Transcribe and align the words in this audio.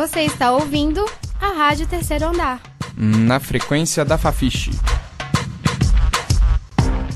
Você 0.00 0.20
está 0.22 0.50
ouvindo 0.50 1.04
a 1.38 1.48
Rádio 1.48 1.86
Terceiro 1.86 2.28
Andar. 2.28 2.58
Na 2.96 3.38
frequência 3.38 4.02
da 4.02 4.16
Fafiche. 4.16 4.70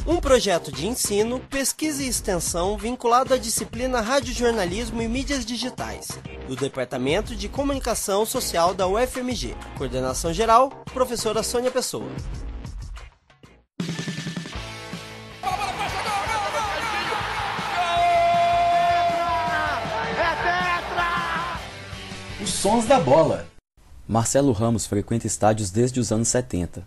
Um 0.06 0.18
projeto 0.20 0.70
de 0.70 0.86
ensino, 0.86 1.40
pesquisa 1.40 2.02
e 2.02 2.08
extensão 2.08 2.76
vinculado 2.76 3.32
à 3.32 3.38
disciplina 3.38 4.02
Radiojornalismo 4.02 5.00
e 5.00 5.08
Mídias 5.08 5.46
Digitais, 5.46 6.08
do 6.46 6.54
Departamento 6.54 7.34
de 7.34 7.48
Comunicação 7.48 8.26
Social 8.26 8.74
da 8.74 8.86
UFMG. 8.86 9.56
Coordenação 9.78 10.30
geral, 10.30 10.68
professora 10.92 11.42
Sônia 11.42 11.70
Pessoa. 11.70 12.10
Sons 22.64 22.86
da 22.86 22.98
bola. 22.98 23.46
Marcelo 24.08 24.50
Ramos 24.50 24.86
frequenta 24.86 25.26
estádios 25.26 25.70
desde 25.70 26.00
os 26.00 26.10
anos 26.10 26.28
70. 26.28 26.82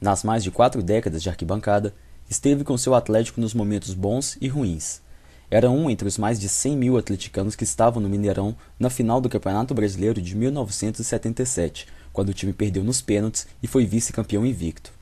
Nas 0.00 0.24
mais 0.24 0.42
de 0.42 0.50
quatro 0.50 0.82
décadas 0.82 1.22
de 1.22 1.28
arquibancada, 1.28 1.94
esteve 2.28 2.64
com 2.64 2.76
seu 2.76 2.92
Atlético 2.92 3.40
nos 3.40 3.54
momentos 3.54 3.94
bons 3.94 4.36
e 4.40 4.48
ruins. 4.48 5.00
Era 5.48 5.70
um 5.70 5.88
entre 5.88 6.08
os 6.08 6.18
mais 6.18 6.40
de 6.40 6.48
100 6.48 6.76
mil 6.76 6.98
atleticanos 6.98 7.54
que 7.54 7.62
estavam 7.62 8.02
no 8.02 8.08
Mineirão 8.08 8.56
na 8.80 8.90
final 8.90 9.20
do 9.20 9.28
Campeonato 9.28 9.72
Brasileiro 9.72 10.20
de 10.20 10.34
1977, 10.34 11.86
quando 12.12 12.30
o 12.30 12.34
time 12.34 12.52
perdeu 12.52 12.82
nos 12.82 13.00
pênaltis 13.00 13.46
e 13.62 13.68
foi 13.68 13.86
vice-campeão 13.86 14.44
invicto. 14.44 14.92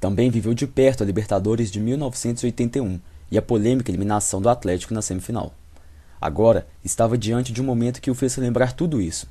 Também 0.00 0.30
viveu 0.30 0.54
de 0.54 0.66
perto 0.66 1.02
a 1.02 1.06
Libertadores 1.06 1.70
de 1.70 1.78
1981 1.78 2.98
e 3.30 3.36
a 3.36 3.42
polêmica 3.42 3.90
eliminação 3.90 4.40
do 4.40 4.48
Atlético 4.48 4.94
na 4.94 5.02
semifinal. 5.02 5.52
Agora 6.18 6.66
estava 6.82 7.18
diante 7.18 7.52
de 7.52 7.60
um 7.60 7.66
momento 7.66 8.00
que 8.00 8.10
o 8.10 8.14
fez 8.14 8.34
lembrar 8.38 8.72
tudo 8.72 8.98
isso. 8.98 9.30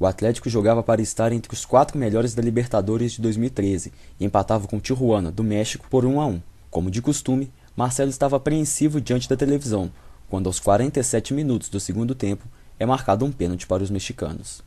O 0.00 0.06
Atlético 0.06 0.48
jogava 0.48 0.82
para 0.82 1.02
estar 1.02 1.30
entre 1.30 1.52
os 1.52 1.66
quatro 1.66 1.98
melhores 1.98 2.34
da 2.34 2.40
Libertadores 2.40 3.12
de 3.12 3.20
2013 3.20 3.92
e 4.18 4.24
empatava 4.24 4.66
com 4.66 4.80
Tijuana, 4.80 5.30
do 5.30 5.44
México, 5.44 5.86
por 5.90 6.06
1 6.06 6.18
a 6.18 6.26
1. 6.26 6.42
Como 6.70 6.90
de 6.90 7.02
costume, 7.02 7.52
Marcelo 7.76 8.08
estava 8.08 8.36
apreensivo 8.36 8.98
diante 8.98 9.28
da 9.28 9.36
televisão, 9.36 9.92
quando 10.30 10.46
aos 10.46 10.58
47 10.58 11.34
minutos 11.34 11.68
do 11.68 11.78
segundo 11.78 12.14
tempo 12.14 12.46
é 12.78 12.86
marcado 12.86 13.26
um 13.26 13.30
pênalti 13.30 13.66
para 13.66 13.82
os 13.82 13.90
mexicanos. 13.90 14.62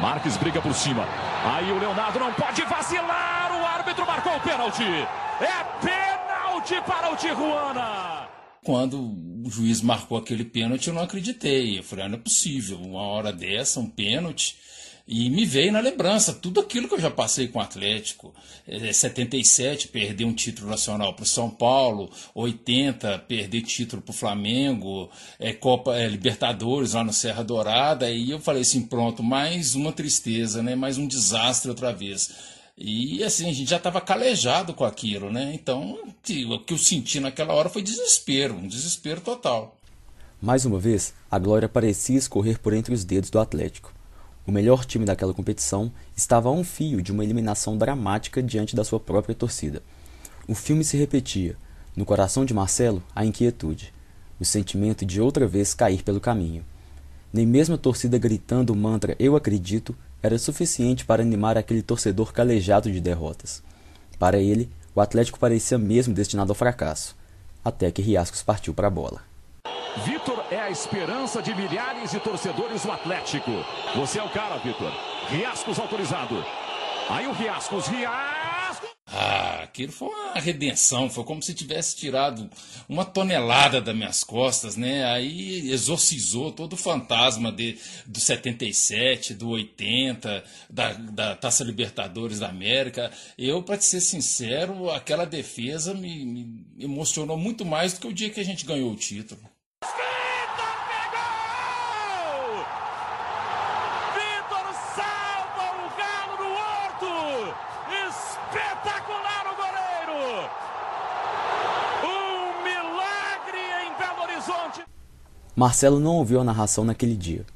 Marques 0.00 0.36
briga 0.36 0.62
por 0.62 0.72
cima. 0.72 1.04
Aí 1.44 1.72
o 1.72 1.78
Leonardo 1.80 2.20
não 2.20 2.32
pode 2.32 2.62
vacilar. 2.62 3.60
O 3.60 3.66
árbitro 3.66 4.06
marcou 4.06 4.36
o 4.36 4.40
pênalti. 4.40 4.84
É 4.84 5.64
pênalti 5.84 6.80
para 6.86 7.12
o 7.12 7.16
Tijuana. 7.16 8.33
Quando 8.64 8.98
o 9.44 9.50
juiz 9.50 9.80
marcou 9.82 10.18
aquele 10.18 10.44
pênalti, 10.44 10.88
eu 10.88 10.94
não 10.94 11.02
acreditei. 11.02 11.78
Eu 11.78 11.84
falei, 11.84 12.06
ah, 12.06 12.08
não 12.08 12.16
é 12.16 12.20
possível, 12.20 12.78
uma 12.78 13.02
hora 13.02 13.32
dessa, 13.32 13.78
um 13.78 13.88
pênalti. 13.88 14.56
E 15.06 15.28
me 15.28 15.44
veio 15.44 15.70
na 15.70 15.80
lembrança 15.80 16.32
tudo 16.32 16.60
aquilo 16.60 16.88
que 16.88 16.94
eu 16.94 17.00
já 17.00 17.10
passei 17.10 17.46
com 17.46 17.58
o 17.58 17.62
Atlético. 17.62 18.34
É, 18.66 18.90
77, 18.90 19.88
perder 19.88 20.24
um 20.24 20.32
título 20.32 20.70
nacional 20.70 21.12
para 21.12 21.24
o 21.24 21.26
São 21.26 21.50
Paulo. 21.50 22.10
80, 22.34 23.18
perder 23.28 23.60
título 23.60 24.00
para 24.00 24.12
o 24.12 24.16
Flamengo. 24.16 25.10
É, 25.38 25.52
Copa 25.52 25.94
é, 25.94 26.08
Libertadores 26.08 26.94
lá 26.94 27.04
no 27.04 27.12
Serra 27.12 27.44
Dourada. 27.44 28.10
E 28.10 28.30
eu 28.30 28.40
falei 28.40 28.62
assim: 28.62 28.80
pronto, 28.80 29.22
mais 29.22 29.74
uma 29.74 29.92
tristeza, 29.92 30.62
né? 30.62 30.74
mais 30.74 30.96
um 30.96 31.06
desastre 31.06 31.68
outra 31.68 31.92
vez. 31.92 32.53
E 32.76 33.22
assim, 33.22 33.48
a 33.48 33.52
gente 33.52 33.70
já 33.70 33.76
estava 33.76 34.00
calejado 34.00 34.74
com 34.74 34.84
aquilo, 34.84 35.30
né? 35.30 35.52
Então, 35.54 35.96
o 36.02 36.58
que 36.58 36.74
eu 36.74 36.78
senti 36.78 37.20
naquela 37.20 37.54
hora 37.54 37.68
foi 37.68 37.82
desespero, 37.82 38.54
um 38.54 38.66
desespero 38.66 39.20
total. 39.20 39.76
Mais 40.42 40.64
uma 40.64 40.78
vez, 40.78 41.14
a 41.30 41.38
glória 41.38 41.68
parecia 41.68 42.18
escorrer 42.18 42.58
por 42.58 42.74
entre 42.74 42.92
os 42.92 43.04
dedos 43.04 43.30
do 43.30 43.38
Atlético. 43.38 43.94
O 44.46 44.52
melhor 44.52 44.84
time 44.84 45.04
daquela 45.04 45.32
competição 45.32 45.90
estava 46.16 46.48
a 46.48 46.52
um 46.52 46.64
fio 46.64 47.00
de 47.00 47.12
uma 47.12 47.24
eliminação 47.24 47.78
dramática 47.78 48.42
diante 48.42 48.76
da 48.76 48.84
sua 48.84 49.00
própria 49.00 49.34
torcida. 49.34 49.82
O 50.46 50.54
filme 50.54 50.84
se 50.84 50.96
repetia. 50.96 51.56
No 51.96 52.04
coração 52.04 52.44
de 52.44 52.52
Marcelo, 52.52 53.02
a 53.14 53.24
inquietude. 53.24 53.94
O 54.38 54.44
sentimento 54.44 55.06
de 55.06 55.20
outra 55.20 55.46
vez 55.46 55.72
cair 55.72 56.02
pelo 56.02 56.20
caminho. 56.20 56.64
Nem 57.32 57.46
mesmo 57.46 57.76
a 57.76 57.78
torcida 57.78 58.18
gritando 58.18 58.72
o 58.72 58.76
mantra 58.76 59.16
Eu 59.18 59.36
acredito 59.36 59.96
era 60.24 60.38
suficiente 60.38 61.04
para 61.04 61.20
animar 61.20 61.58
aquele 61.58 61.82
torcedor 61.82 62.32
calejado 62.32 62.90
de 62.90 62.98
derrotas. 62.98 63.62
Para 64.18 64.38
ele, 64.38 64.70
o 64.94 65.00
Atlético 65.02 65.38
parecia 65.38 65.76
mesmo 65.76 66.14
destinado 66.14 66.50
ao 66.50 66.56
fracasso, 66.56 67.14
até 67.62 67.90
que 67.90 68.00
Riascos 68.00 68.42
partiu 68.42 68.72
para 68.72 68.86
a 68.86 68.90
bola. 68.90 69.20
Vitor 70.02 70.42
é 70.50 70.58
a 70.58 70.70
esperança 70.70 71.42
de 71.42 71.54
milhares 71.54 72.10
de 72.10 72.20
torcedores 72.20 72.84
do 72.84 72.90
Atlético. 72.90 73.50
Você 73.96 74.18
é 74.18 74.24
o 74.24 74.30
cara, 74.30 74.56
Vitor. 74.56 74.90
Riascos 75.28 75.78
autorizado. 75.78 76.42
Aí 77.10 77.26
o 77.26 77.32
Riascos, 77.32 77.86
Riascos! 77.86 78.53
Aquilo 79.74 79.90
foi 79.90 80.06
uma 80.06 80.34
redenção, 80.34 81.10
foi 81.10 81.24
como 81.24 81.42
se 81.42 81.52
tivesse 81.52 81.96
tirado 81.96 82.48
uma 82.88 83.04
tonelada 83.04 83.80
das 83.80 83.92
minhas 83.92 84.22
costas, 84.22 84.76
né? 84.76 85.04
Aí 85.04 85.68
exorcizou 85.68 86.52
todo 86.52 86.74
o 86.74 86.76
fantasma 86.76 87.50
de, 87.50 87.76
do 88.06 88.20
77, 88.20 89.34
do 89.34 89.48
80, 89.48 90.44
da, 90.70 90.92
da 90.92 91.34
Taça 91.34 91.64
Libertadores 91.64 92.38
da 92.38 92.50
América. 92.50 93.10
Eu, 93.36 93.64
para 93.64 93.80
ser 93.80 94.00
sincero, 94.00 94.90
aquela 94.90 95.24
defesa 95.24 95.92
me, 95.92 96.24
me 96.24 96.66
emocionou 96.78 97.36
muito 97.36 97.64
mais 97.64 97.94
do 97.94 98.00
que 98.00 98.06
o 98.06 98.12
dia 98.12 98.30
que 98.30 98.38
a 98.38 98.44
gente 98.44 98.64
ganhou 98.64 98.92
o 98.92 98.96
título. 98.96 99.40
Marcelo 115.56 116.00
não 116.00 116.16
ouviu 116.16 116.40
a 116.40 116.44
narração 116.44 116.84
naquele 116.84 117.14
dia. 117.14 117.46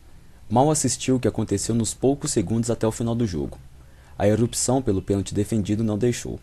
Mal 0.49 0.71
assistiu 0.71 1.17
o 1.17 1.21
que 1.21 1.27
aconteceu 1.27 1.75
nos 1.75 1.93
poucos 1.93 2.31
segundos 2.31 2.71
até 2.71 2.87
o 2.87 2.93
final 2.93 3.13
do 3.13 3.27
jogo. 3.27 3.59
A 4.17 4.29
erupção 4.29 4.81
pelo 4.81 5.03
pênalti 5.03 5.35
defendido 5.35 5.83
não 5.83 5.99
deixou. 5.99 6.39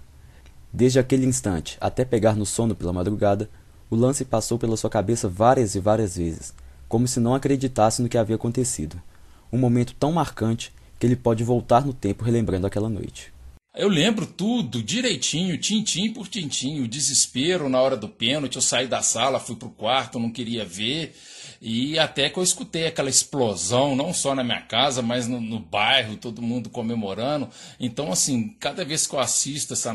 Desde 0.74 1.00
aquele 1.00 1.26
instante 1.26 1.78
até 1.80 2.04
pegar 2.04 2.36
no 2.36 2.46
sono 2.46 2.76
pela 2.76 2.92
madrugada, 2.92 3.50
o 3.90 3.96
lance 3.96 4.26
passou 4.26 4.60
pela 4.60 4.76
sua 4.76 4.90
cabeça 4.90 5.30
várias 5.30 5.76
e 5.76 5.80
várias 5.80 6.18
vezes, 6.18 6.54
como 6.90 7.08
se 7.08 7.22
não 7.22 7.34
acreditasse 7.34 8.02
no 8.02 8.10
que 8.10 8.18
havia 8.18 8.36
acontecido. 8.36 9.02
Um 9.50 9.58
momento 9.58 9.96
tão 9.98 10.12
marcante 10.12 10.74
que 11.00 11.08
ele 11.08 11.16
pode 11.16 11.42
voltar 11.42 11.86
no 11.86 11.94
tempo 11.94 12.26
relembrando 12.26 12.68
aquela 12.68 12.90
noite. 12.90 13.34
Eu 13.78 13.90
lembro 13.90 14.26
tudo 14.26 14.82
direitinho, 14.82 15.58
tintim 15.58 16.14
por 16.14 16.30
tintim, 16.30 16.80
o 16.80 16.88
desespero 16.88 17.68
na 17.68 17.82
hora 17.82 17.98
do 17.98 18.08
pênalti, 18.08 18.56
eu 18.56 18.62
saí 18.62 18.88
da 18.88 19.02
sala, 19.02 19.38
fui 19.38 19.58
pro 19.58 19.70
quarto, 19.70 20.18
não 20.18 20.32
queria 20.32 20.64
ver, 20.64 21.14
e 21.62 22.00
até 22.00 22.30
que 22.30 22.40
eu 22.40 22.44
escutei 22.44 22.88
aquela 22.88 23.10
explosão, 23.10 23.94
não 23.94 24.14
só 24.14 24.34
na 24.34 24.46
minha 24.46 24.62
casa, 24.62 25.02
mas 25.02 25.28
no, 25.28 25.42
no 25.42 25.60
bairro, 25.60 26.16
todo 26.16 26.42
mundo 26.42 26.70
comemorando. 26.70 27.50
Então, 27.78 28.12
assim, 28.14 28.56
cada 28.60 28.86
vez 28.86 29.06
que 29.06 29.14
eu 29.14 29.20
assisto 29.20 29.74
essa, 29.74 29.94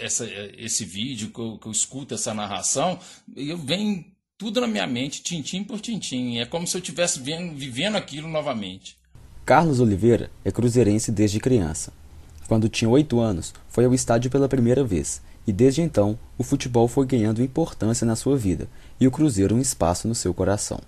essa 0.00 0.24
esse 0.56 0.84
vídeo, 0.84 1.30
que 1.30 1.40
eu, 1.40 1.58
que 1.58 1.66
eu 1.66 1.72
escuto 1.72 2.14
essa 2.14 2.32
narração, 2.32 2.98
eu 3.34 3.56
venho 3.56 4.04
tudo 4.38 4.60
na 4.60 4.66
minha 4.66 4.86
mente, 4.86 5.22
tintim 5.22 5.64
por 5.64 5.80
tintim. 5.80 6.38
É 6.38 6.46
como 6.46 6.66
se 6.66 6.76
eu 6.76 6.80
estivesse 6.80 7.18
vivendo 7.20 7.96
aquilo 7.96 8.28
novamente. 8.28 8.96
Carlos 9.44 9.80
Oliveira 9.80 10.30
é 10.44 10.50
cruzeirense 10.50 11.10
desde 11.10 11.40
criança. 11.40 11.92
Quando 12.48 12.68
tinha 12.68 12.88
oito 12.88 13.18
anos, 13.20 13.52
foi 13.68 13.84
ao 13.84 13.94
estádio 13.94 14.30
pela 14.30 14.48
primeira 14.48 14.84
vez, 14.84 15.20
e 15.46 15.52
desde 15.52 15.82
então 15.82 16.18
o 16.38 16.44
futebol 16.44 16.88
foi 16.88 17.06
ganhando 17.06 17.42
importância 17.42 18.06
na 18.06 18.16
sua 18.16 18.36
vida 18.36 18.68
e 19.00 19.06
o 19.06 19.10
Cruzeiro 19.10 19.54
um 19.54 19.60
espaço 19.60 20.08
no 20.08 20.14
seu 20.14 20.32
coração. 20.34 20.80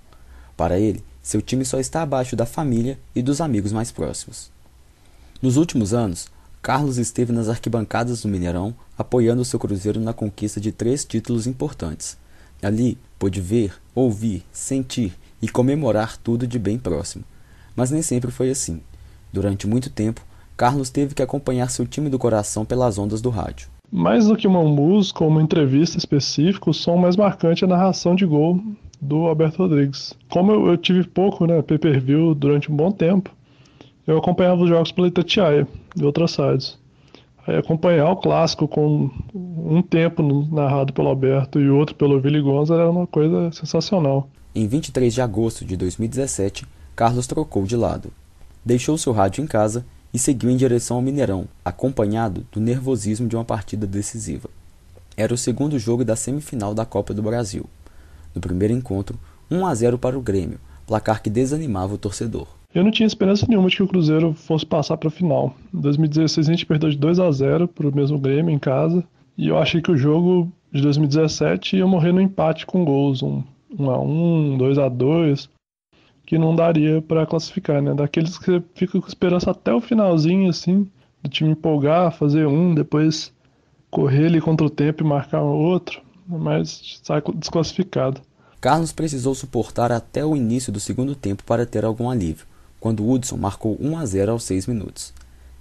Para 0.56 0.78
ele, 0.78 1.04
seu 1.22 1.40
time 1.42 1.64
só 1.64 1.78
está 1.78 2.02
abaixo 2.02 2.34
da 2.34 2.46
família 2.46 2.98
e 3.14 3.22
dos 3.22 3.40
amigos 3.40 3.72
mais 3.72 3.92
próximos. 3.92 4.50
Nos 5.40 5.56
últimos 5.56 5.94
anos, 5.94 6.28
Carlos 6.60 6.98
esteve 6.98 7.32
nas 7.32 7.48
arquibancadas 7.48 8.22
do 8.22 8.28
Mineirão 8.28 8.74
apoiando 8.96 9.42
o 9.42 9.44
seu 9.44 9.58
Cruzeiro 9.58 10.00
na 10.00 10.12
conquista 10.12 10.60
de 10.60 10.72
três 10.72 11.04
títulos 11.04 11.46
importantes. 11.46 12.16
Ali 12.60 12.98
pôde 13.18 13.40
ver, 13.40 13.74
ouvir, 13.94 14.44
sentir 14.52 15.16
e 15.40 15.48
comemorar 15.48 16.16
tudo 16.16 16.46
de 16.46 16.58
bem 16.58 16.78
próximo. 16.78 17.24
Mas 17.76 17.92
nem 17.92 18.02
sempre 18.02 18.32
foi 18.32 18.50
assim. 18.50 18.80
Durante 19.32 19.66
muito 19.66 19.88
tempo, 19.88 20.26
Carlos 20.58 20.90
teve 20.90 21.14
que 21.14 21.22
acompanhar 21.22 21.70
seu 21.70 21.86
time 21.86 22.10
do 22.10 22.18
coração 22.18 22.64
pelas 22.64 22.98
ondas 22.98 23.22
do 23.22 23.30
rádio. 23.30 23.68
Mais 23.92 24.26
do 24.26 24.36
que 24.36 24.48
uma 24.48 24.64
música 24.64 25.22
ou 25.22 25.30
uma 25.30 25.40
entrevista 25.40 25.96
específica, 25.96 26.68
o 26.68 26.74
som 26.74 26.96
mais 26.96 27.16
marcante 27.16 27.62
é 27.62 27.66
a 27.66 27.70
narração 27.70 28.16
de 28.16 28.26
gol 28.26 28.60
do 29.00 29.28
Alberto 29.28 29.58
Rodrigues. 29.58 30.14
Como 30.28 30.50
eu, 30.50 30.66
eu 30.66 30.76
tive 30.76 31.04
pouco 31.04 31.46
né, 31.46 31.62
pay-per-view 31.62 32.34
durante 32.34 32.72
um 32.72 32.74
bom 32.74 32.90
tempo, 32.90 33.30
eu 34.04 34.18
acompanhava 34.18 34.60
os 34.60 34.68
jogos 34.68 34.90
pela 34.90 35.06
Itatiaia, 35.06 35.64
de 35.94 36.04
outras 36.04 36.32
sites. 36.32 36.76
Aí 37.46 37.56
acompanhar 37.56 38.10
o 38.10 38.16
clássico 38.16 38.66
com 38.66 39.08
um 39.32 39.80
tempo 39.80 40.24
narrado 40.50 40.92
pelo 40.92 41.06
Alberto 41.06 41.60
e 41.60 41.70
outro 41.70 41.94
pelo 41.94 42.16
Willi 42.20 42.40
Gonza 42.40 42.74
era 42.74 42.90
uma 42.90 43.06
coisa 43.06 43.52
sensacional. 43.52 44.28
Em 44.52 44.66
23 44.66 45.14
de 45.14 45.22
agosto 45.22 45.64
de 45.64 45.76
2017, 45.76 46.66
Carlos 46.96 47.28
trocou 47.28 47.62
de 47.62 47.76
lado 47.76 48.10
Deixou 48.64 48.98
seu 48.98 49.12
rádio 49.12 49.42
em 49.42 49.46
casa 49.46 49.86
e 50.12 50.18
seguiu 50.18 50.50
em 50.50 50.56
direção 50.56 50.96
ao 50.96 51.02
Mineirão, 51.02 51.46
acompanhado 51.64 52.46
do 52.52 52.60
nervosismo 52.60 53.28
de 53.28 53.36
uma 53.36 53.44
partida 53.44 53.86
decisiva. 53.86 54.48
Era 55.16 55.34
o 55.34 55.38
segundo 55.38 55.78
jogo 55.78 56.04
da 56.04 56.16
semifinal 56.16 56.74
da 56.74 56.86
Copa 56.86 57.12
do 57.12 57.22
Brasil. 57.22 57.66
No 58.34 58.40
primeiro 58.40 58.74
encontro, 58.74 59.18
1 59.50 59.66
a 59.66 59.74
0 59.74 59.98
para 59.98 60.18
o 60.18 60.22
Grêmio, 60.22 60.60
placar 60.86 61.22
que 61.22 61.30
desanimava 61.30 61.94
o 61.94 61.98
torcedor. 61.98 62.46
Eu 62.74 62.84
não 62.84 62.90
tinha 62.90 63.06
esperança 63.06 63.46
nenhuma 63.48 63.68
de 63.68 63.76
que 63.76 63.82
o 63.82 63.88
Cruzeiro 63.88 64.34
fosse 64.34 64.64
passar 64.64 64.96
para 64.96 65.08
a 65.08 65.12
final. 65.12 65.54
Em 65.74 65.80
2016 65.80 66.48
a 66.48 66.50
gente 66.52 66.66
perdeu 66.66 66.90
de 66.90 66.98
2 66.98 67.18
a 67.18 67.30
0 67.30 67.66
para 67.66 67.88
o 67.88 67.94
mesmo 67.94 68.18
Grêmio 68.18 68.54
em 68.54 68.58
casa, 68.58 69.02
e 69.36 69.48
eu 69.48 69.58
achei 69.58 69.80
que 69.80 69.90
o 69.90 69.96
jogo 69.96 70.52
de 70.72 70.82
2017 70.82 71.76
ia 71.76 71.86
morrer 71.86 72.12
no 72.12 72.20
empate 72.20 72.66
com 72.66 72.84
gols, 72.84 73.22
um 73.22 73.42
1 73.78 73.90
a 73.90 74.00
1, 74.00 74.58
2 74.58 74.78
a 74.78 74.88
2 74.88 75.48
que 76.28 76.36
não 76.36 76.54
daria 76.54 77.00
para 77.00 77.24
classificar, 77.24 77.80
né? 77.80 77.94
Daqueles 77.94 78.36
que 78.36 78.44
você 78.44 78.62
fica 78.74 79.00
com 79.00 79.08
esperança 79.08 79.50
até 79.50 79.72
o 79.72 79.80
finalzinho, 79.80 80.50
assim, 80.50 80.86
do 81.22 81.30
time 81.30 81.52
empolgar, 81.52 82.12
fazer 82.12 82.46
um, 82.46 82.74
depois 82.74 83.32
correr 83.90 84.26
ali 84.26 84.38
contra 84.38 84.66
o 84.66 84.68
tempo 84.68 85.02
e 85.02 85.06
marcar 85.06 85.40
outro, 85.40 86.02
mas 86.28 87.00
sai 87.02 87.22
desclassificado. 87.34 88.20
Carlos 88.60 88.92
precisou 88.92 89.34
suportar 89.34 89.90
até 89.90 90.22
o 90.22 90.36
início 90.36 90.70
do 90.70 90.78
segundo 90.78 91.14
tempo 91.14 91.42
para 91.44 91.64
ter 91.64 91.82
algum 91.82 92.10
alívio, 92.10 92.44
quando 92.78 93.08
Hudson 93.08 93.38
marcou 93.38 93.78
1 93.80 93.96
a 93.96 94.04
0 94.04 94.32
aos 94.32 94.44
6 94.44 94.66
minutos. 94.66 95.14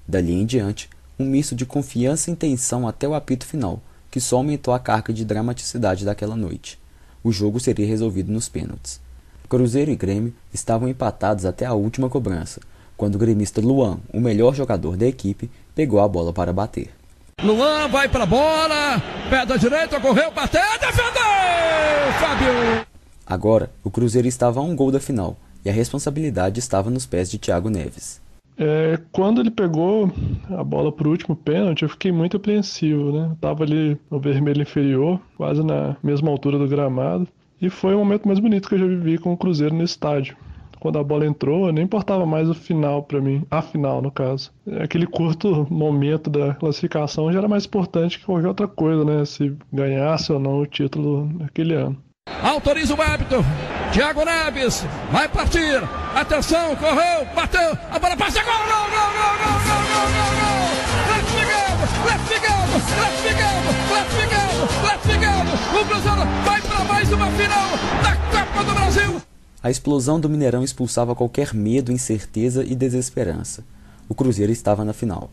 Dali 0.05 0.33
em 0.33 0.45
diante, 0.45 0.89
um 1.17 1.23
misto 1.23 1.55
de 1.55 1.65
confiança 1.65 2.29
e 2.29 2.35
tensão 2.35 2.85
até 2.85 3.07
o 3.07 3.13
apito 3.15 3.45
final, 3.45 3.79
que 4.11 4.19
só 4.19 4.35
aumentou 4.35 4.73
a 4.73 4.79
carga 4.79 5.13
de 5.13 5.23
dramaticidade 5.23 6.03
daquela 6.03 6.35
noite. 6.35 6.77
O 7.23 7.31
jogo 7.31 7.57
seria 7.57 7.87
resolvido 7.87 8.33
nos 8.33 8.49
pênaltis. 8.49 9.06
Cruzeiro 9.47 9.91
e 9.91 9.95
Grêmio 9.95 10.33
estavam 10.53 10.89
empatados 10.89 11.45
até 11.45 11.65
a 11.65 11.73
última 11.73 12.09
cobrança, 12.09 12.59
quando 12.97 13.15
o 13.15 13.17
gremista 13.17 13.61
Luan, 13.61 13.99
o 14.13 14.19
melhor 14.19 14.53
jogador 14.53 14.97
da 14.97 15.05
equipe, 15.05 15.49
pegou 15.73 15.99
a 15.99 16.07
bola 16.07 16.33
para 16.33 16.51
bater. 16.51 16.89
Luan 17.41 17.87
vai 17.87 18.09
para 18.09 18.23
a 18.23 18.27
bola, 18.27 19.01
pé 19.29 19.45
da 19.45 19.55
direita, 19.55 20.01
correu, 20.01 20.31
bateu, 20.31 20.61
defendeu! 20.79 21.23
Fábio! 22.19 22.85
Agora, 23.25 23.69
o 23.83 23.91
Cruzeiro 23.91 24.27
estava 24.27 24.59
a 24.59 24.63
um 24.63 24.75
gol 24.75 24.91
da 24.91 24.99
final 24.99 25.37
e 25.63 25.69
a 25.69 25.73
responsabilidade 25.73 26.59
estava 26.59 26.89
nos 26.89 27.05
pés 27.05 27.29
de 27.29 27.37
Thiago 27.37 27.69
Neves. 27.69 28.21
É, 28.57 28.99
quando 29.11 29.39
ele 29.39 29.51
pegou 29.51 30.11
a 30.49 30.63
bola 30.63 30.91
para 30.91 31.07
o 31.07 31.11
último 31.11 31.35
pênalti, 31.35 31.83
eu 31.83 31.89
fiquei 31.89 32.11
muito 32.11 32.37
apreensivo, 32.37 33.11
né? 33.11 33.31
Estava 33.33 33.63
ali 33.63 33.99
no 34.09 34.19
vermelho 34.19 34.63
inferior, 34.63 35.21
quase 35.37 35.63
na 35.63 35.95
mesma 36.01 36.31
altura 36.31 36.57
do 36.57 36.67
gramado. 36.67 37.27
E 37.61 37.69
foi 37.69 37.95
o 37.95 37.99
momento 37.99 38.27
mais 38.27 38.39
bonito 38.39 38.69
que 38.69 38.75
eu 38.75 38.79
já 38.79 38.85
vivi 38.85 39.17
com 39.17 39.33
o 39.33 39.37
Cruzeiro 39.37 39.73
no 39.73 39.83
estádio. 39.83 40.37
Quando 40.79 40.99
a 40.99 41.03
bola 41.03 41.25
entrou, 41.25 41.71
nem 41.71 41.85
importava 41.85 42.25
mais 42.25 42.47
o 42.49 42.53
final 42.53 43.01
para 43.01 43.19
mim, 43.19 43.43
a 43.49 43.61
final 43.61 44.01
no 44.01 44.11
caso. 44.11 44.51
Aquele 44.79 45.07
curto 45.07 45.65
momento 45.69 46.29
da 46.29 46.53
classificação 46.53 47.31
já 47.31 47.39
era 47.39 47.47
mais 47.47 47.65
importante 47.65 48.19
que 48.19 48.25
qualquer 48.25 48.47
outra 48.47 48.67
coisa, 48.67 49.03
né? 49.03 49.25
Se 49.25 49.55
ganhasse 49.73 50.31
ou 50.31 50.39
não 50.39 50.59
o 50.59 50.67
título 50.67 51.27
naquele 51.39 51.73
ano. 51.73 51.97
Autoriza 52.43 52.93
o 52.93 53.01
árbitro. 53.01 53.43
Thiago 53.91 54.23
Neves 54.23 54.85
vai 55.11 55.27
partir. 55.27 55.81
Atenção, 56.15 56.75
correu, 56.75 57.25
bateu. 57.35 57.77
A 57.91 57.97
bola 57.97 58.15
passa. 58.15 58.43
Gol, 58.43 58.53
gol, 58.53 58.67
gol, 58.67 59.11
gol, 59.17 59.33
gol, 59.33 59.59
gol, 59.63 59.81
gol, 59.87 60.07
gol, 60.13 60.81
gol. 60.81 60.86
Classificado, 62.03 62.71
classificado, 62.71 63.67
classificado, 63.87 64.67
classificado. 64.81 65.49
O 65.79 65.85
Cruzeiro 65.85 66.21
vai 66.45 66.61
para 66.61 66.83
mais 66.83 67.11
uma 67.11 67.31
final 67.31 67.69
da 68.03 68.15
Copa 68.15 68.63
do 68.63 68.73
Brasil. 68.73 69.21
A 69.63 69.69
explosão 69.69 70.19
do 70.19 70.29
Mineirão 70.29 70.63
expulsava 70.63 71.15
qualquer 71.15 71.53
medo, 71.53 71.91
incerteza 71.91 72.63
e 72.63 72.75
desesperança. 72.75 73.63
O 74.09 74.15
Cruzeiro 74.15 74.51
estava 74.51 74.85
na 74.85 74.93
final. 74.93 75.29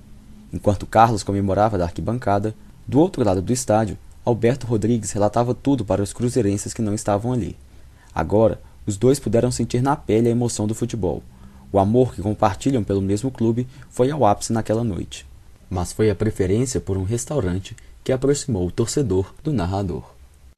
Enquanto 0.53 0.87
Carlos 0.87 1.23
comemorava 1.23 1.77
da 1.77 1.85
arquibancada, 1.85 2.55
do 2.87 3.01
outro 3.01 3.25
lado 3.25 3.43
do 3.43 3.53
estádio, 3.53 3.99
Alberto 4.25 4.67
Rodrigues 4.67 5.11
relatava 5.11 5.55
tudo 5.55 5.85
para 5.85 6.03
os 6.03 6.13
cruzeirenses 6.13 6.73
que 6.73 6.83
não 6.83 6.95
estavam 6.95 7.33
ali. 7.33 7.57
Agora, 8.15 8.61
os 8.87 8.97
dois 8.97 9.19
puderam 9.19 9.51
sentir 9.51 9.83
na 9.83 9.97
pele 9.97 10.29
a 10.29 10.33
emoção 10.33 10.67
do 10.67 10.75
futebol. 10.75 11.23
O 11.73 11.79
amor 11.79 12.15
que 12.15 12.23
compartilham 12.23 12.85
pelo 12.85 13.03
mesmo 13.03 13.31
clube 13.31 13.67
foi 13.91 14.11
ao 14.11 14.25
ápice 14.25 14.53
naquela 14.53 14.85
noite. 14.85 15.27
Mas 15.69 15.93
foi 15.93 16.11
a 16.11 16.15
preferência 16.15 16.81
por 16.81 16.97
um 16.97 17.05
restaurante 17.05 17.77
que 18.03 18.13
aproximou 18.13 18.67
o 18.67 18.71
torcedor 18.71 19.35
do 19.43 19.53
narrador. 19.53 20.05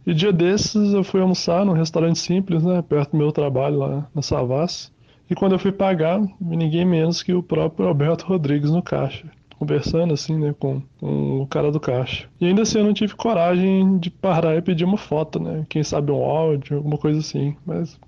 E 0.06 0.14
dia 0.14 0.32
desses 0.32 0.92
eu 0.92 1.02
fui 1.02 1.20
almoçar 1.20 1.64
num 1.64 1.72
restaurante 1.72 2.18
simples, 2.18 2.62
né, 2.62 2.82
perto 2.82 3.12
do 3.12 3.18
meu 3.18 3.32
trabalho 3.32 3.78
lá 3.78 4.06
na 4.14 4.22
Savassi. 4.22 4.90
E 5.28 5.34
quando 5.34 5.52
eu 5.52 5.58
fui 5.58 5.72
pagar, 5.72 6.20
ninguém 6.40 6.84
menos 6.84 7.22
que 7.22 7.32
o 7.32 7.42
próprio 7.42 7.88
Alberto 7.88 8.26
Rodrigues 8.26 8.70
no 8.70 8.82
caixa 8.82 9.26
conversando 9.58 10.12
assim, 10.12 10.38
né, 10.38 10.54
com, 10.58 10.82
com, 11.00 11.40
o 11.40 11.46
cara 11.46 11.72
do 11.72 11.80
caixa. 11.80 12.28
E 12.40 12.46
ainda 12.46 12.62
assim 12.62 12.78
eu 12.78 12.84
não 12.84 12.92
tive 12.92 13.14
coragem 13.14 13.98
de 13.98 14.10
parar 14.10 14.56
e 14.56 14.62
pedir 14.62 14.84
uma 14.84 14.98
foto, 14.98 15.40
né? 15.40 15.64
Quem 15.68 15.82
sabe 15.82 16.12
um 16.12 16.22
áudio, 16.22 16.76
alguma 16.76 16.98
coisa 16.98 17.20
assim. 17.20 17.56
Mas 17.64 17.98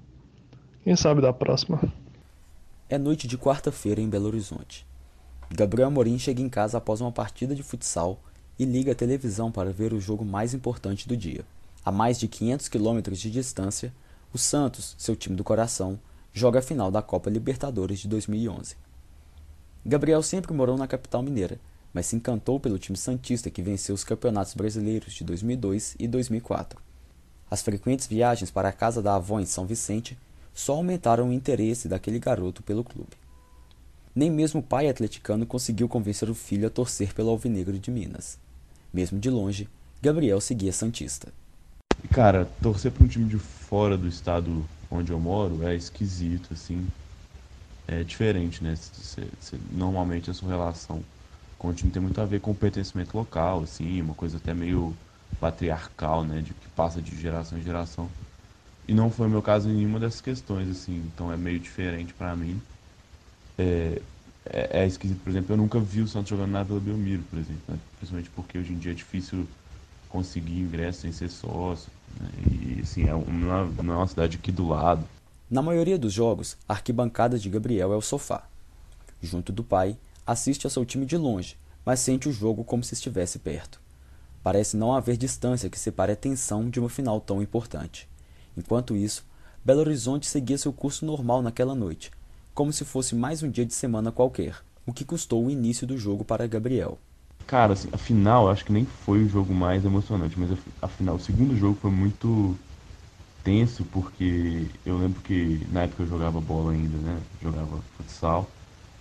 quem 0.85 0.95
sabe 0.95 1.21
da 1.21 1.33
próxima. 1.33 1.81
É 2.89 2.99
noite 2.99 3.27
de 3.27 3.37
quarta-feira 3.37 4.01
em 4.01 4.09
Belo 4.09 4.27
Horizonte. 4.27 4.87
Gabriel 5.51 5.89
Amorim 5.89 6.19
chega 6.19 6.43
em 6.43 6.49
casa 6.49 6.77
após 6.77 7.01
uma 7.01 7.11
partida 7.11 7.55
de 7.55 7.63
futsal 7.63 8.21
e 8.59 8.65
liga 8.65 8.93
a 8.93 8.95
televisão 8.95 9.51
para 9.51 9.73
ver 9.73 9.95
o 9.95 10.01
jogo 10.01 10.25
mais 10.25 10.53
importante 10.53 11.09
do 11.09 11.17
dia. 11.17 11.45
A 11.85 11.91
mais 11.91 12.19
de 12.19 12.29
500 12.29 12.69
quilômetros 12.69 13.19
de 13.19 13.31
distância, 13.31 13.93
o 14.33 14.37
Santos, 14.37 14.95
seu 14.99 15.17
time 15.17 15.35
do 15.35 15.43
coração, 15.43 15.99
joga 16.35 16.59
a 16.59 16.63
final 16.63 16.91
da 16.91 17.01
Copa 17.01 17.31
Libertadores 17.31 18.01
de 18.01 18.09
2011. 18.09 18.77
Gabriel 19.87 20.23
sempre 20.23 20.53
morou 20.53 20.77
na 20.77 20.87
capital 20.87 21.23
mineira, 21.23 21.59
mas 21.95 22.05
se 22.05 22.17
encantou 22.17 22.61
pelo 22.61 22.79
time 22.79 22.99
santista 22.99 23.51
que 23.51 23.63
venceu 23.63 23.95
os 23.95 24.05
campeonatos 24.05 24.53
brasileiros 24.53 25.15
de 25.15 25.25
2002 25.25 25.97
e 25.99 26.07
2004. 26.07 26.79
As 27.51 27.63
frequentes 27.63 28.07
viagens 28.07 28.51
para 28.51 28.69
a 28.69 28.73
casa 28.73 29.01
da 29.01 29.15
avó 29.15 29.41
em 29.41 29.47
São 29.47 29.65
Vicente 29.65 30.19
só 30.53 30.75
aumentaram 30.75 31.31
o 31.31 31.33
interesse 31.33 31.89
daquele 31.89 32.19
garoto 32.19 32.63
pelo 32.63 32.85
clube. 32.85 33.17
Nem 34.19 34.33
mesmo 34.33 34.59
o 34.59 34.63
pai 34.65 34.89
atleticano 34.89 35.47
conseguiu 35.47 35.89
convencer 35.89 36.29
o 36.29 36.35
filho 36.35 36.67
a 36.67 36.71
torcer 36.71 37.15
pelo 37.15 37.31
Alvinegro 37.31 37.79
de 37.79 37.89
Minas. 37.89 38.37
Mesmo 38.93 39.17
de 39.17 39.31
longe, 39.31 39.69
Gabriel 40.03 40.41
seguia 40.41 40.73
santista. 40.73 41.33
Cara, 42.11 42.45
torcer 42.61 42.91
para 42.91 43.05
um 43.05 43.07
time 43.07 43.27
de 43.27 43.39
fora 43.39 43.97
do 43.97 44.09
estado 44.09 44.67
onde 44.91 45.13
eu 45.13 45.21
moro 45.21 45.65
é 45.65 45.77
esquisito, 45.77 46.53
assim 46.53 46.85
é 47.87 48.03
diferente, 48.03 48.65
né? 48.65 48.75
Cê, 48.75 49.23
cê, 49.41 49.57
normalmente 49.71 50.29
a 50.29 50.35
sua 50.35 50.49
relação 50.49 51.01
com 51.57 51.69
o 51.69 51.73
time 51.73 51.93
tem 51.93 52.03
muito 52.03 52.21
a 52.21 52.25
ver 52.25 52.41
com 52.41 52.51
o 52.51 52.57
pertencimento 52.57 53.17
local, 53.17 53.63
assim, 53.63 54.03
uma 54.03 54.15
coisa 54.15 54.39
até 54.39 54.53
meio 54.53 54.97
patriarcal, 55.39 56.25
né? 56.25 56.43
De 56.43 56.53
que 56.55 56.69
passa 56.71 57.01
de 57.01 57.17
geração 57.17 57.57
em 57.57 57.63
geração. 57.63 58.11
E 58.89 58.93
não 58.93 59.13
foi 59.13 59.29
o 59.29 59.31
meu 59.31 59.43
caso 59.43 59.71
em 59.71 59.75
nenhuma 59.75 60.01
dessas 60.01 60.21
questões, 60.21 60.69
assim, 60.69 61.09
então 61.15 61.33
é 61.33 61.37
meio 61.37 61.61
diferente 61.61 62.13
para 62.13 62.35
mim. 62.35 62.61
É, 63.59 64.01
é, 64.47 64.83
é, 64.83 64.87
esquisito, 64.87 65.21
por 65.23 65.31
exemplo, 65.31 65.53
eu 65.53 65.57
nunca 65.57 65.79
vi 65.79 66.01
o 66.01 66.09
Santos 66.09 66.31
jogando 66.31 66.53
na 66.53 66.63
Vila 66.63 66.81
Belmiro, 66.81 67.23
por 67.29 67.39
exemplo, 67.39 67.63
né? 67.69 67.79
principalmente 67.99 68.31
porque 68.31 68.59
hoje 68.59 68.73
em 68.73 68.79
dia 68.79 68.93
é 68.93 68.95
difícil 68.95 69.47
conseguir 70.09 70.61
ingresso 70.61 71.01
sem 71.01 71.13
ser 71.13 71.29
sócio, 71.29 71.91
né? 72.19 72.29
e 72.51 72.81
assim, 72.81 73.07
é 73.07 73.15
uma, 73.15 73.65
não 73.83 73.95
é 73.95 73.97
uma 73.97 74.07
cidade 74.07 74.39
aqui 74.39 74.51
do 74.51 74.67
lado, 74.67 75.05
na 75.51 75.63
maioria 75.63 75.99
dos 75.99 76.13
jogos, 76.13 76.59
a 76.69 76.75
arquibancada 76.75 77.39
de 77.39 77.49
Gabriel 77.49 77.91
é 77.95 77.97
o 77.97 78.03
sofá. 78.03 78.47
Junto 79.23 79.51
do 79.51 79.65
pai, 79.65 79.97
assiste 80.27 80.67
ao 80.67 80.71
seu 80.71 80.85
time 80.85 81.07
de 81.07 81.17
longe, 81.17 81.57
mas 81.87 82.01
sente 82.01 82.29
o 82.29 82.33
jogo 82.33 82.63
como 82.63 82.85
se 82.85 82.93
estivesse 82.93 83.39
perto. 83.39 83.81
Parece 84.43 84.77
não 84.77 84.93
haver 84.93 85.17
distância 85.17 85.71
que 85.71 85.79
separe 85.79 86.13
a 86.13 86.17
tensão 86.17 86.69
de 86.69 86.79
uma 86.79 86.91
final 86.91 87.19
tão 87.19 87.41
importante. 87.41 88.07
Enquanto 88.59 88.95
isso, 88.95 89.25
Belo 89.65 89.81
Horizonte 89.81 90.27
seguia 90.27 90.59
seu 90.59 90.71
curso 90.71 91.07
normal 91.07 91.41
naquela 91.41 91.75
noite, 91.75 92.11
como 92.59 92.73
se 92.73 92.85
fosse 92.85 93.15
mais 93.15 93.41
um 93.41 93.49
dia 93.49 93.65
de 93.65 93.73
semana 93.73 94.11
qualquer, 94.11 94.57
o 94.85 94.93
que 94.93 95.05
custou 95.05 95.47
o 95.47 95.49
início 95.49 95.87
do 95.87 95.97
jogo 95.97 96.25
para 96.25 96.45
Gabriel. 96.45 96.99
Cara, 97.47 97.75
assim, 97.75 97.89
a 97.93 97.97
final 97.97 98.51
acho 98.51 98.65
que 98.65 98.73
nem 98.73 98.85
foi 98.85 99.23
o 99.23 99.29
jogo 99.29 99.55
mais 99.55 99.85
emocionante, 99.85 100.37
mas 100.37 100.51
a, 100.83 100.89
final, 100.89 101.15
o 101.15 101.21
segundo 101.21 101.57
jogo 101.57 101.79
foi 101.81 101.93
muito 101.93 102.57
tenso 103.45 103.85
porque 103.93 104.67
eu 104.85 104.99
lembro 104.99 105.21
que 105.21 105.65
na 105.71 105.83
época 105.83 106.03
eu 106.03 106.09
jogava 106.09 106.41
bola 106.41 106.73
ainda, 106.73 106.99
né? 106.99 107.21
Jogava 107.41 107.79
futsal. 107.97 108.51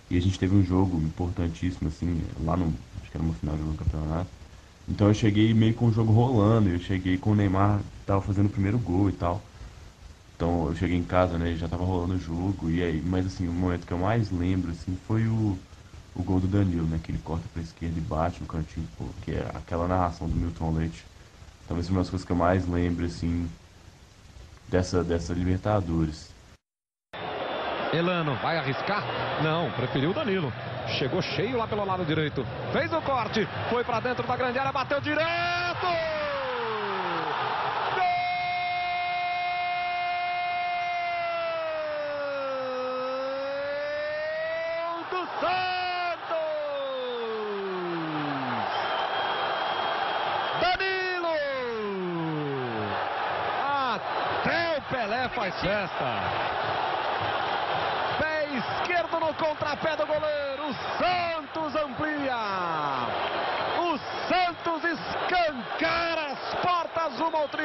E 0.08 0.16
a 0.16 0.20
gente 0.20 0.38
teve 0.38 0.54
um 0.54 0.62
jogo 0.62 0.96
importantíssimo, 0.96 1.88
assim, 1.88 2.22
lá 2.44 2.56
no. 2.56 2.66
Acho 3.02 3.10
que 3.10 3.16
era 3.16 3.24
uma 3.24 3.34
final 3.34 3.56
de 3.56 3.62
um 3.64 3.74
campeonato. 3.74 4.30
Então 4.88 5.08
eu 5.08 5.14
cheguei 5.14 5.52
meio 5.52 5.74
com 5.74 5.86
o 5.86 5.92
jogo 5.92 6.12
rolando, 6.12 6.68
eu 6.68 6.78
cheguei 6.78 7.18
com 7.18 7.32
o 7.32 7.34
Neymar, 7.34 7.80
tava 8.06 8.20
fazendo 8.22 8.46
o 8.46 8.50
primeiro 8.50 8.78
gol 8.78 9.08
e 9.08 9.12
tal. 9.12 9.42
Então 10.38 10.68
eu 10.68 10.76
cheguei 10.76 10.96
em 10.96 11.02
casa, 11.02 11.36
né, 11.36 11.56
já 11.56 11.66
tava 11.66 11.84
rolando 11.84 12.14
o 12.14 12.20
jogo, 12.20 12.70
e 12.70 12.80
aí, 12.80 13.02
mas 13.04 13.26
assim, 13.26 13.48
o 13.48 13.52
momento 13.52 13.84
que 13.84 13.92
eu 13.92 13.98
mais 13.98 14.30
lembro, 14.30 14.70
assim, 14.70 14.96
foi 15.04 15.26
o, 15.26 15.58
o 16.14 16.22
gol 16.22 16.38
do 16.38 16.46
Danilo, 16.46 16.86
né, 16.86 17.00
que 17.02 17.10
ele 17.10 17.18
corta 17.24 17.42
pra 17.52 17.60
esquerda 17.60 17.98
e 17.98 18.00
bate 18.00 18.40
no 18.40 18.46
cantinho, 18.46 18.86
pô, 18.96 19.06
que 19.24 19.32
é 19.32 19.44
aquela 19.52 19.88
narração 19.88 20.28
do 20.28 20.36
Milton 20.36 20.74
Leite. 20.74 21.04
Talvez 21.66 21.90
uma 21.90 21.98
das 21.98 22.08
coisas 22.08 22.24
que 22.24 22.30
eu 22.30 22.36
mais 22.36 22.68
lembro, 22.68 23.04
assim, 23.04 23.50
dessa, 24.68 25.02
dessa 25.02 25.32
Libertadores. 25.32 26.30
Elano 27.92 28.36
vai 28.36 28.58
arriscar? 28.58 29.02
Não, 29.42 29.72
preferiu 29.72 30.10
o 30.10 30.14
Danilo. 30.14 30.52
Chegou 31.00 31.20
cheio 31.20 31.58
lá 31.58 31.66
pelo 31.66 31.84
lado 31.84 32.04
direito. 32.04 32.46
Fez 32.72 32.92
o 32.92 33.02
corte, 33.02 33.44
foi 33.70 33.82
para 33.82 33.98
dentro 33.98 34.24
da 34.24 34.36
grande 34.36 34.56
área, 34.56 34.70
bateu 34.70 35.00
direto! 35.00 35.86
Gol 35.86 36.18
do 45.10 45.26
Santos! 45.40 46.38
Danilo! 50.60 51.36
Até 53.64 54.78
o 54.78 54.82
Pelé 54.90 55.28
faz 55.30 55.54
festa. 55.60 56.10
Pé 58.18 58.46
esquerdo 58.56 59.20
no 59.20 59.34
contrapé 59.34 59.96
do 59.96 60.06
goleiro. 60.06 60.68
O 60.68 60.74
Santos 60.98 61.76
amplia. 61.76 62.36
O 63.80 63.98
Santos 64.28 64.84
escancara 64.84 66.32
as 66.32 66.54
portas 66.60 67.18
rumo 67.18 67.36
ao 67.36 67.48
tri. 67.48 67.62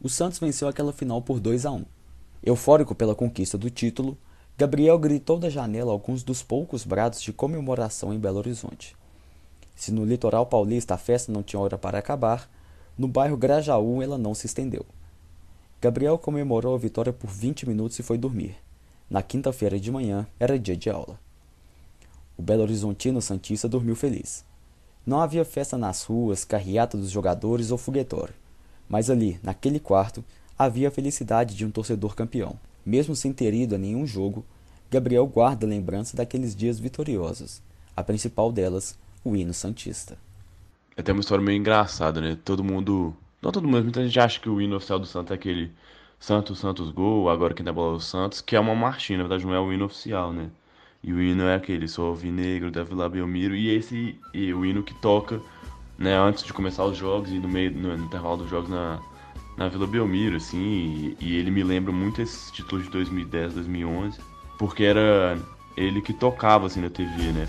O 0.00 0.08
Santos 0.08 0.38
venceu 0.38 0.68
aquela 0.68 0.92
final 0.92 1.20
por 1.22 1.40
2 1.40 1.66
a 1.66 1.70
1. 1.72 1.84
Eufórico 2.44 2.94
pela 2.94 3.14
conquista 3.14 3.58
do 3.58 3.68
título, 3.70 4.16
Gabriel 4.58 4.98
gritou 4.98 5.38
da 5.38 5.50
janela 5.50 5.92
alguns 5.92 6.22
dos 6.22 6.42
poucos 6.42 6.82
brados 6.82 7.20
de 7.20 7.30
comemoração 7.30 8.14
em 8.14 8.18
Belo 8.18 8.38
Horizonte. 8.38 8.96
Se 9.74 9.92
no 9.92 10.02
litoral 10.02 10.46
paulista 10.46 10.94
a 10.94 10.96
festa 10.96 11.30
não 11.30 11.42
tinha 11.42 11.60
hora 11.60 11.76
para 11.76 11.98
acabar, 11.98 12.48
no 12.96 13.06
bairro 13.06 13.36
Grajaú 13.36 14.00
ela 14.00 14.16
não 14.16 14.34
se 14.34 14.46
estendeu. 14.46 14.86
Gabriel 15.78 16.16
comemorou 16.16 16.74
a 16.74 16.78
vitória 16.78 17.12
por 17.12 17.28
20 17.28 17.68
minutos 17.68 17.98
e 17.98 18.02
foi 18.02 18.16
dormir. 18.16 18.56
Na 19.10 19.22
quinta-feira 19.22 19.78
de 19.78 19.92
manhã 19.92 20.26
era 20.40 20.58
dia 20.58 20.74
de 20.74 20.88
aula. 20.88 21.20
O 22.34 22.40
Belo 22.40 22.62
Horizontino 22.62 23.20
Santista 23.20 23.68
dormiu 23.68 23.94
feliz. 23.94 24.42
Não 25.04 25.20
havia 25.20 25.44
festa 25.44 25.76
nas 25.76 26.02
ruas, 26.04 26.46
carreata 26.46 26.96
dos 26.96 27.10
jogadores 27.10 27.70
ou 27.70 27.76
foguetório. 27.76 28.34
Mas 28.88 29.10
ali, 29.10 29.38
naquele 29.42 29.78
quarto, 29.78 30.24
havia 30.58 30.88
a 30.88 30.90
felicidade 30.90 31.54
de 31.54 31.66
um 31.66 31.70
torcedor 31.70 32.14
campeão. 32.14 32.58
Mesmo 32.86 33.16
sem 33.16 33.32
ter 33.32 33.52
ido 33.52 33.74
a 33.74 33.78
nenhum 33.78 34.06
jogo, 34.06 34.44
Gabriel 34.88 35.26
guarda 35.26 35.66
a 35.66 35.68
lembrança 35.68 36.16
daqueles 36.16 36.54
dias 36.54 36.78
vitoriosos. 36.78 37.60
A 37.96 38.04
principal 38.04 38.52
delas, 38.52 38.96
o 39.24 39.34
hino 39.34 39.52
santista. 39.52 40.16
É 40.96 41.00
até 41.00 41.12
uma 41.12 41.20
história 41.20 41.44
meio 41.44 41.58
engraçada, 41.58 42.20
né? 42.20 42.38
Todo 42.44 42.62
mundo. 42.62 43.12
Não 43.42 43.50
todo 43.50 43.66
mundo, 43.66 43.82
muita 43.82 44.04
gente 44.04 44.20
acha 44.20 44.38
que 44.38 44.48
o 44.48 44.60
hino 44.60 44.76
oficial 44.76 45.00
do 45.00 45.06
Santos 45.06 45.32
é 45.32 45.34
aquele 45.34 45.72
Santos, 46.18 46.60
Santos 46.60 46.90
Gol, 46.90 47.28
agora 47.28 47.52
quem 47.52 47.64
dá 47.64 47.72
bola 47.72 47.94
é 47.94 47.96
o 47.96 48.00
Santos, 48.00 48.40
que 48.40 48.54
é 48.54 48.60
uma 48.60 48.74
marchinha, 48.74 49.18
na 49.18 49.24
verdade 49.24 49.44
não 49.44 49.54
é 49.54 49.60
o 49.60 49.72
hino 49.72 49.84
oficial, 49.84 50.32
né? 50.32 50.48
E 51.02 51.12
o 51.12 51.20
hino 51.20 51.42
é 51.44 51.54
aquele, 51.56 51.86
sou 51.88 52.06
alvinegro, 52.06 52.70
da 52.70 52.82
Vila 52.82 53.08
Belmiro, 53.08 53.54
e 53.54 53.68
esse 53.68 54.18
e 54.32 54.54
o 54.54 54.64
hino 54.64 54.82
que 54.82 54.94
toca 54.94 55.40
né, 55.98 56.16
antes 56.16 56.44
de 56.44 56.52
começar 56.52 56.84
os 56.84 56.96
jogos 56.96 57.30
e 57.30 57.38
no 57.38 57.48
meio, 57.48 57.70
no 57.70 57.94
intervalo 57.94 58.38
dos 58.38 58.50
jogos 58.50 58.70
na, 58.70 59.00
na 59.56 59.68
Vila 59.68 59.86
Belmiro, 59.86 60.36
assim, 60.36 60.58
e, 60.58 61.16
e, 61.20 61.36
ele 61.36 61.50
me 61.50 61.62
lembra 61.62 61.90
muito 61.90 62.20
esses 62.20 62.50
títulos 62.50 62.84
de 62.84 62.90
2010, 62.90 63.54
2011, 63.54 64.18
porque 64.58 64.84
era 64.84 65.38
ele 65.76 66.02
que 66.02 66.12
tocava, 66.12 66.66
assim, 66.66 66.80
na 66.80 66.90
TV, 66.90 67.32
né? 67.32 67.48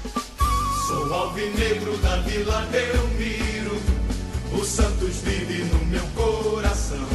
Sou 0.88 1.14
alvinegro 1.14 1.98
da 1.98 2.18
Vila 2.22 2.66
Belmiro, 2.72 3.76
o 4.54 4.64
Santos 4.64 5.18
vive 5.18 5.64
no 5.66 5.86
meu 5.86 6.04
coração, 6.16 7.06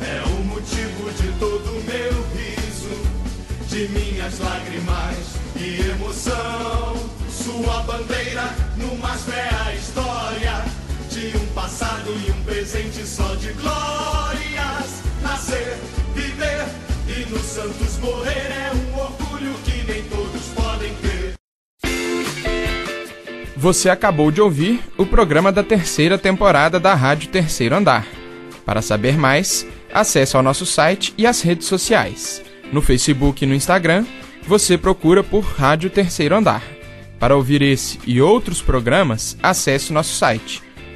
é 0.00 0.22
o 0.28 0.44
motivo 0.44 1.10
de 1.12 1.38
todo 1.38 1.68
o 1.68 1.84
meu 1.84 2.12
riso, 2.32 3.68
de 3.68 3.88
minhas 3.88 4.38
lágrimas 4.38 5.36
e 5.56 5.90
emoção, 5.90 6.96
sua 7.28 7.82
bandeira 7.82 8.54
no 8.78 8.96
mais 8.96 9.24
a 9.28 9.74
história 9.74 10.33
passado 11.54 12.10
e 12.26 12.30
um 12.32 12.42
presente 12.42 13.06
só 13.06 13.34
de 13.36 13.52
glórias. 13.52 15.02
Nascer, 15.22 15.78
viver 16.14 16.66
e 17.08 17.30
no 17.30 17.38
Santos 17.38 17.96
morrer 17.98 18.50
é 18.50 18.72
um 18.74 18.98
orgulho 18.98 19.54
que 19.64 19.84
nem 19.90 20.02
todos 20.04 20.42
podem 20.54 20.92
ter. 20.96 21.34
Você 23.56 23.88
acabou 23.88 24.30
de 24.30 24.40
ouvir 24.40 24.80
o 24.98 25.06
programa 25.06 25.50
da 25.52 25.62
terceira 25.62 26.18
temporada 26.18 26.80
da 26.80 26.94
Rádio 26.94 27.30
Terceiro 27.30 27.76
Andar. 27.76 28.06
Para 28.66 28.82
saber 28.82 29.16
mais, 29.16 29.66
acesse 29.92 30.36
ao 30.36 30.42
nosso 30.42 30.66
site 30.66 31.14
e 31.16 31.26
as 31.26 31.40
redes 31.40 31.68
sociais. 31.68 32.42
No 32.72 32.82
Facebook 32.82 33.44
e 33.44 33.46
no 33.46 33.54
Instagram, 33.54 34.04
você 34.46 34.76
procura 34.76 35.22
por 35.22 35.44
Rádio 35.44 35.88
Terceiro 35.88 36.34
Andar. 36.34 36.62
Para 37.18 37.36
ouvir 37.36 37.62
esse 37.62 37.98
e 38.06 38.20
outros 38.20 38.60
programas, 38.60 39.38
acesse 39.42 39.92
nosso 39.92 40.14
site 40.14 40.62